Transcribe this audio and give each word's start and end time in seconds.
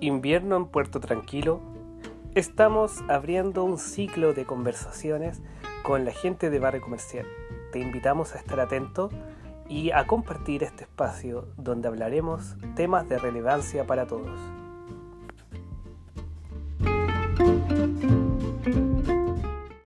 Invierno 0.00 0.56
en 0.56 0.66
Puerto 0.66 1.00
Tranquilo, 1.00 1.60
estamos 2.36 3.02
abriendo 3.08 3.64
un 3.64 3.78
ciclo 3.78 4.32
de 4.32 4.44
conversaciones 4.44 5.42
con 5.82 6.04
la 6.04 6.12
gente 6.12 6.50
de 6.50 6.60
Barrio 6.60 6.80
Comercial. 6.80 7.26
Te 7.72 7.80
invitamos 7.80 8.32
a 8.34 8.38
estar 8.38 8.60
atento 8.60 9.10
y 9.68 9.90
a 9.90 10.06
compartir 10.06 10.62
este 10.62 10.84
espacio 10.84 11.48
donde 11.56 11.88
hablaremos 11.88 12.54
temas 12.76 13.08
de 13.08 13.18
relevancia 13.18 13.88
para 13.88 14.06
todos. 14.06 14.38